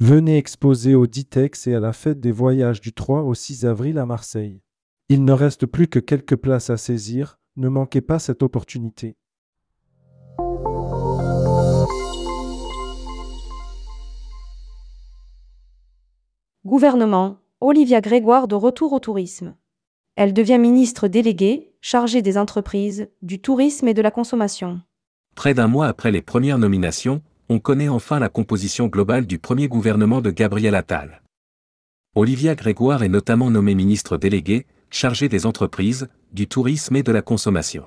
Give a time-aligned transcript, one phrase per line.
[0.00, 3.98] Venez exposer au Ditex et à la fête des voyages du 3 au 6 avril
[3.98, 4.62] à Marseille.
[5.08, 9.16] Il ne reste plus que quelques places à saisir, ne manquez pas cette opportunité.
[16.64, 19.56] Gouvernement, Olivia Grégoire de retour au tourisme.
[20.14, 24.80] Elle devient ministre déléguée, chargée des entreprises, du tourisme et de la consommation.
[25.34, 27.20] Près d'un mois après les premières nominations,
[27.50, 31.22] on connaît enfin la composition globale du premier gouvernement de Gabriel Attal.
[32.14, 37.22] Olivia Grégoire est notamment nommée ministre déléguée, chargée des entreprises, du tourisme et de la
[37.22, 37.86] consommation.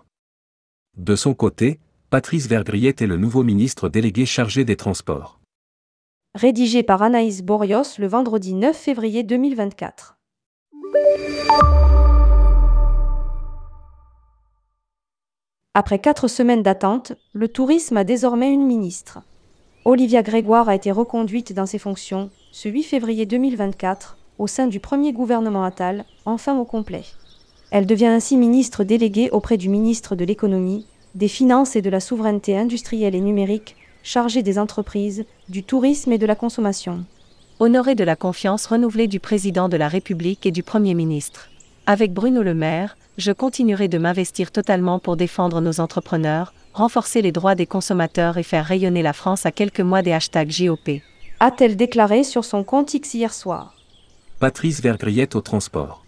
[0.98, 1.80] De son côté,
[2.10, 5.40] Patrice Vergriette est le nouveau ministre délégué chargé des transports.
[6.34, 10.18] Rédigé par Anaïs Borios le vendredi 9 février 2024.
[15.74, 19.22] Après quatre semaines d'attente, le tourisme a désormais une ministre.
[19.84, 24.80] Olivia Grégoire a été reconduite dans ses fonctions ce 8 février 2024 au sein du
[24.80, 27.04] premier gouvernement Attal, enfin au complet.
[27.72, 32.00] Elle devient ainsi ministre déléguée auprès du ministre de l'économie, des finances et de la
[32.00, 37.04] souveraineté industrielle et numérique, chargée des entreprises, du tourisme et de la consommation.
[37.60, 41.51] Honorée de la confiance renouvelée du président de la République et du Premier ministre.
[41.88, 47.32] Avec Bruno Le Maire, je continuerai de m'investir totalement pour défendre nos entrepreneurs, renforcer les
[47.32, 51.02] droits des consommateurs et faire rayonner la France à quelques mois des hashtags JOP.
[51.40, 53.76] A-t-elle déclaré sur son compte X hier soir
[54.40, 56.06] Patrice Vergriette au transport.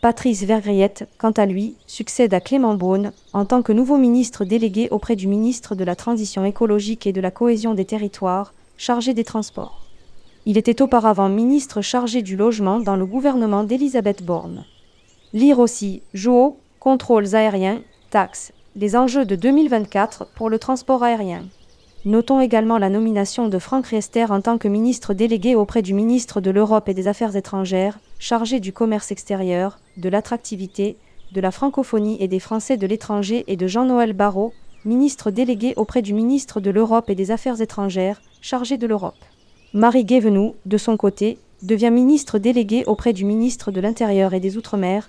[0.00, 4.88] Patrice Vergriette, quant à lui, succède à Clément Beaune en tant que nouveau ministre délégué
[4.90, 9.22] auprès du ministre de la Transition écologique et de la cohésion des territoires, chargé des
[9.22, 9.86] transports.
[10.44, 14.64] Il était auparavant ministre chargé du logement dans le gouvernement d'Elisabeth Borne.
[15.34, 17.80] Lire aussi JO, contrôles aériens,
[18.10, 21.44] taxes, les enjeux de 2024 pour le transport aérien.
[22.04, 26.42] Notons également la nomination de Franck Riester en tant que ministre délégué auprès du ministre
[26.42, 30.98] de l'Europe et des Affaires étrangères, chargé du commerce extérieur, de l'attractivité,
[31.32, 34.52] de la francophonie et des Français de l'étranger et de Jean-Noël Barrot,
[34.84, 39.24] ministre délégué auprès du ministre de l'Europe et des Affaires étrangères, chargé de l'Europe.
[39.72, 44.58] Marie Guévenoux, de son côté, devient ministre délégué auprès du ministre de l'Intérieur et des
[44.58, 45.08] Outre-mer,